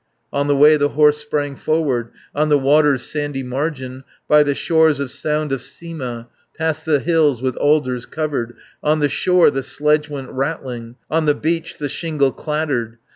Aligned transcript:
On 0.33 0.47
the 0.47 0.55
way 0.55 0.77
the 0.77 0.89
horse 0.97 1.19
sprang 1.19 1.55
forward, 1.55 2.09
On 2.33 2.49
the 2.49 2.57
water's 2.57 3.03
sandy 3.03 3.43
margin, 3.43 4.03
By 4.27 4.41
the 4.41 4.55
shores 4.55 4.99
of 4.99 5.11
Sound 5.11 5.51
of 5.51 5.59
Sima, 5.61 6.25
Past 6.57 6.85
the 6.85 6.97
hills 6.97 7.39
with 7.43 7.55
alders 7.57 8.07
covered. 8.07 8.55
On 8.81 8.97
the 8.99 9.09
shore 9.09 9.51
the 9.51 9.61
sledge 9.61 10.09
went 10.09 10.31
rattling, 10.31 10.95
On 11.11 11.27
the 11.27 11.35
beach 11.35 11.77
the 11.77 11.87
shingle 11.87 12.31
clattered. 12.31 12.97